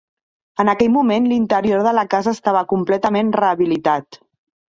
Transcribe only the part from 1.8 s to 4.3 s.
de la casa estava completament rehabilitat.